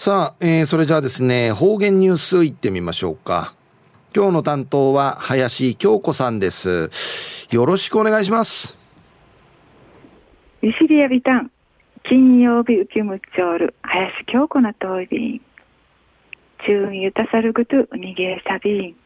[0.00, 3.56] さあ、えー、それじゃあですね、方言ニュースいってみましょうか。
[4.14, 6.88] 今日の担当は林京子さんです。
[7.50, 8.78] よろしくお願いします。
[10.62, 11.50] ゆしりやびたん、
[12.04, 15.40] 金曜日受けむちょる、林京子なといびん。
[16.64, 18.96] 中ゆたさるぐとうにげさびん。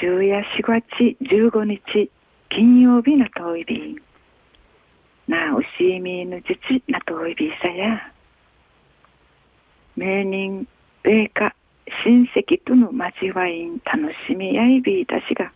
[0.00, 2.12] 中夜4月15日、
[2.48, 3.96] 金曜日なといびん。
[5.26, 8.13] なうしみぬじちなといびさや。
[9.96, 10.66] 名人
[11.02, 11.54] 米家
[12.04, 15.52] 親戚との交わいん楽しみやいびいたしが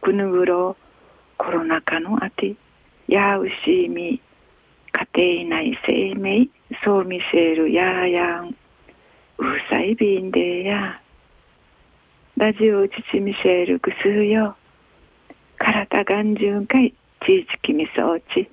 [0.00, 0.76] くぬぐろ
[1.36, 2.54] コロナ禍のあて
[3.06, 4.20] やうしみ
[5.14, 6.48] 家庭内生命
[6.84, 8.56] そう見せるやーやん
[9.40, 11.00] うさいびんでや。
[12.36, 14.56] ラジオ父見せるくすうよ。
[15.58, 16.92] 体眼中かい
[17.24, 18.50] ちいちきみそうち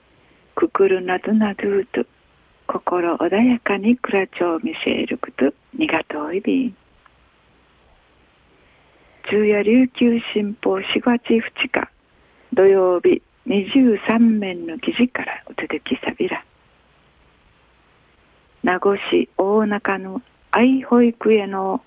[0.53, 2.05] くくるなどなどと。
[2.95, 5.53] 心穏やかにクラチョウミシェルクと。
[5.77, 6.77] ニガトイビン
[9.25, 11.89] 昼夜琉球新報4月2日。
[12.53, 16.45] 土曜日23面の記事からお届けさびら。
[18.63, 20.21] 名護市大中の
[20.51, 21.83] 愛保育への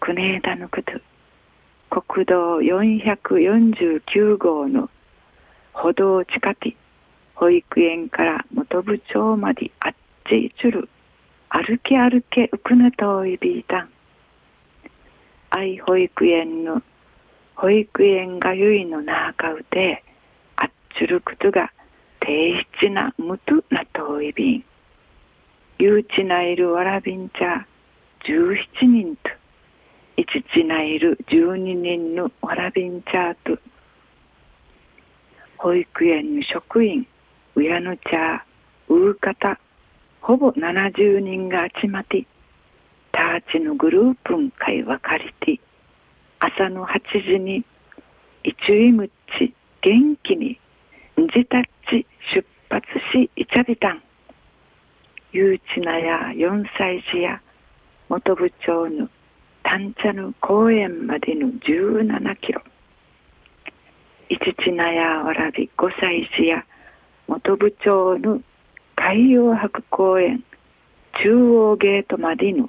[0.00, 0.80] 国枝のこ
[1.90, 2.00] と。
[2.00, 4.88] 国道449号の
[5.74, 6.72] 歩道近く
[7.34, 9.94] 保育園から元部長まであっ
[10.28, 10.88] ちちる。
[11.48, 13.88] 歩け歩けうくぬといびいたん。
[15.50, 16.82] 愛保育園の
[17.54, 20.04] 保育園がゆいのなあかうて
[20.56, 21.72] あっちゅることが
[22.20, 24.64] 定質なむとなといびん
[25.78, 27.66] ゆうちないるわらびんちゃ
[28.24, 29.30] 17人と。
[30.18, 33.58] いちちないる12人のわらびんちゃと。
[35.56, 37.06] 保育園の職員
[37.54, 38.44] うやぬちゃ
[38.88, 39.58] ううかた。
[40.28, 42.26] ほぼ70人が集まって
[43.12, 45.62] ターチのグループン会話借りて
[46.38, 47.64] 朝の8時に
[48.44, 50.60] 一位むっち元気に
[51.18, 54.02] んじたっち出発しいちゃびたん
[55.32, 57.40] ゆうちなや4歳児や
[58.10, 59.08] 元部長の
[59.62, 62.60] 丹茶の公園までの17キロ。
[64.28, 66.66] いちちなやわらび5歳児や
[67.26, 68.42] 元部長の
[69.10, 70.44] 海洋博公園
[71.22, 72.68] 中央ゲートまでの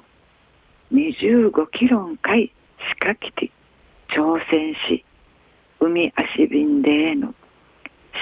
[0.90, 3.50] 25キロんかいしかきて
[4.08, 5.04] 挑戦し
[5.80, 7.34] 海足便での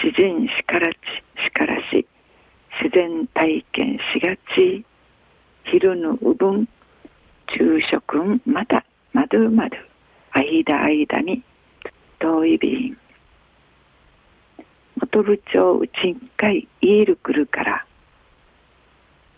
[0.02, 0.96] 自然しからち
[1.44, 2.08] しからし
[2.82, 4.84] 自然体験しがち
[5.70, 6.68] 昼のうぶん
[7.46, 9.76] 昼食んまたまどまど
[10.32, 11.44] 間間に
[12.18, 12.98] 遠い便。
[15.00, 17.87] 元部長うちんかいイールくるから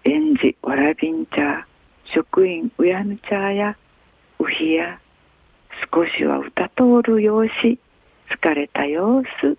[0.04, 1.66] 園児わらびん茶
[2.14, 3.76] 職員うやぬ茶や
[4.38, 4.98] うひや
[5.92, 7.50] 少しは歌通る様子
[8.30, 9.58] 疲れた様子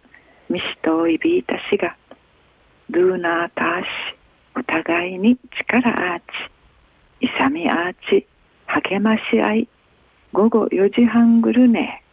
[0.49, 1.95] みしといびいたしが
[2.89, 3.87] ルーナーターシ
[4.55, 6.23] お互いに力アーチ
[7.27, 8.27] 勇みアーチ
[8.65, 9.67] 励まし合い
[10.33, 12.03] 午後4時半ぐるね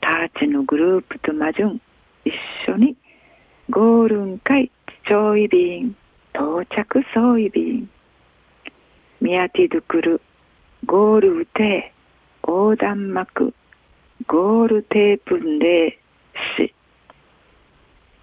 [0.00, 1.80] ターチのグループとマジュン
[2.24, 2.32] 一
[2.68, 2.96] 緒に
[3.70, 4.70] ゴールン会
[5.06, 5.96] ちょいびん。
[6.34, 7.88] 到着総意便
[9.20, 10.20] 宮ティドゥクル
[10.84, 11.94] ゴールウテ
[12.46, 13.54] 横断幕
[14.26, 15.90] ゴールテープンレー
[16.58, 16.74] シ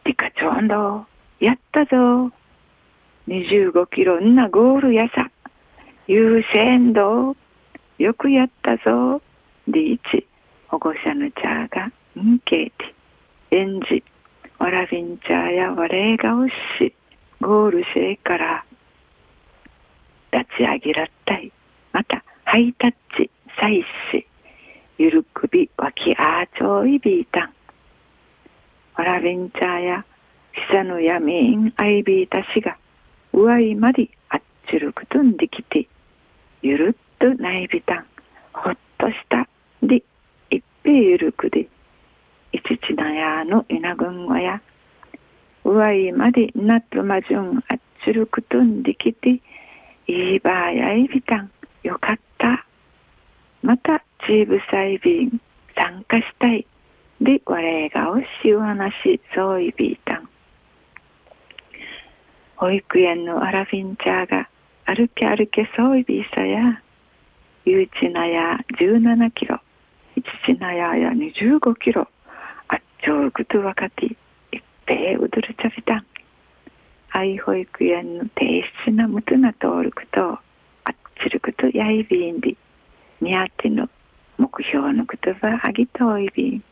[0.04, 1.06] リカチョンド
[1.40, 2.32] やったぞ。
[3.28, 5.32] 25キロんなゴールやさ。
[6.08, 7.36] 優先度。
[7.98, 9.22] よくやったぞ。
[9.68, 10.28] リーチ。
[10.68, 12.94] 保護者のチャーがんけいて
[13.52, 14.04] 園児
[14.60, 16.94] わらびんチャーやわれがおし。
[17.42, 18.64] ゴールしてから
[20.32, 21.52] 立ち上げらったい。
[21.92, 24.28] またハイタッチサイシ
[25.00, 27.54] ゆるくびわきあーちょいびいたん
[28.96, 30.06] わらびんちゃや
[30.54, 32.78] ひさぬやみんあいびいたしが
[33.34, 35.88] うわいまりあっちるくとんできて
[36.62, 38.06] ゆるっとないびたん
[38.54, 39.48] ほっとした。
[39.82, 40.04] で
[40.52, 41.68] いっぺゆるくで
[42.52, 44.62] いちちなやのいなぐんわや
[45.64, 49.42] うわいまでなっとまじゅんあっちるくとんできて
[50.08, 51.52] いいばあやいびたん
[51.84, 52.66] よかった。
[53.62, 55.42] またチーブサイビン
[55.76, 56.66] 参加したい。
[57.22, 60.28] で我がおしお話そういびいたん
[62.56, 64.50] 保育園のアラフィンチャーが
[64.86, 66.82] 歩け歩けそういびいさや
[67.64, 69.60] ゆうちなや17キロ
[70.16, 72.08] いちちなやや25キロ
[72.68, 74.08] あっちょうぐとわかって
[74.86, 76.06] べうどるちゃびたん
[77.12, 80.40] 愛保育園の低質なむとなとおるくと
[81.32, 82.56] ることやいびんで、
[83.22, 83.90] にあっての
[84.38, 86.64] 目標の言葉あぎとおいびん。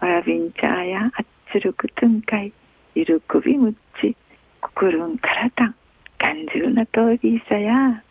[0.00, 2.52] わらびんちゃやあっつるくとんかい、
[2.94, 4.16] いるくびむっち、
[4.60, 5.74] くくるんからたん、
[6.18, 8.02] 感じるなといびさや。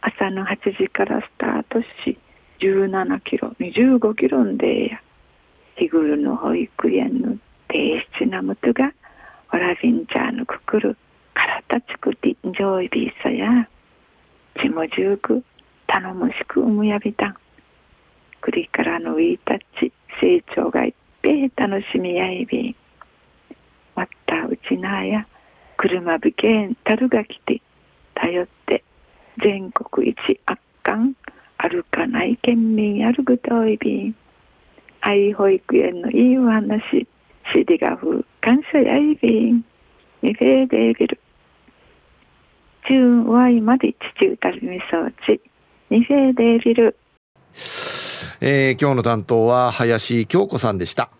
[0.00, 2.18] 朝の8時からスタートし、
[2.60, 5.00] 17キロ、25キロんでや。
[5.76, 7.36] 日頃の保育園の
[7.70, 8.92] 低質なむとが、
[9.52, 10.96] わらびんちゃのくくる、
[11.34, 13.68] からたちくてんじょういびさや。
[14.60, 15.42] ちもじゅうく、
[15.86, 17.36] 頼もしくうむやびたん。
[18.40, 22.76] くりからのいたち、成長がいっぺい楽しみやいびん。
[23.94, 25.26] わったうちなや、
[25.76, 27.62] 車びけんたるがきて、
[28.14, 28.82] 頼って
[29.42, 31.14] 全国一圧巻
[31.56, 34.16] 歩かない県民やるぐといびん
[35.00, 37.06] 愛保育園のいいお話
[37.52, 39.64] しりがふ感謝やいびん。
[40.22, 41.20] にべでびる。
[42.88, 45.40] 中ワイまで父うたりみそうち。
[45.90, 46.96] にべでびる。
[48.40, 51.10] えー、今日の担当は林京子さんでした。